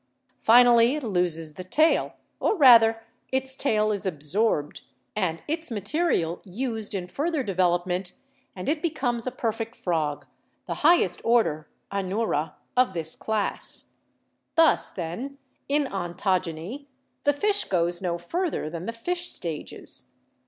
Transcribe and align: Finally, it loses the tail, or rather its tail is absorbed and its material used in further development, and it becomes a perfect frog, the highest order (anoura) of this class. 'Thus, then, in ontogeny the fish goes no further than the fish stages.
Finally, 0.39 0.95
it 0.95 1.03
loses 1.03 1.53
the 1.53 1.63
tail, 1.63 2.15
or 2.39 2.57
rather 2.57 3.03
its 3.31 3.55
tail 3.55 3.91
is 3.91 4.03
absorbed 4.03 4.81
and 5.15 5.43
its 5.47 5.69
material 5.69 6.41
used 6.43 6.95
in 6.95 7.05
further 7.05 7.43
development, 7.43 8.13
and 8.55 8.67
it 8.67 8.81
becomes 8.81 9.27
a 9.27 9.31
perfect 9.31 9.75
frog, 9.75 10.25
the 10.65 10.73
highest 10.81 11.21
order 11.23 11.69
(anoura) 11.91 12.53
of 12.75 12.95
this 12.95 13.15
class. 13.15 13.93
'Thus, 14.55 14.89
then, 14.89 15.37
in 15.69 15.85
ontogeny 15.85 16.87
the 17.23 17.31
fish 17.33 17.65
goes 17.65 18.01
no 18.01 18.17
further 18.17 18.71
than 18.71 18.87
the 18.87 18.91
fish 18.91 19.29
stages. 19.29 20.13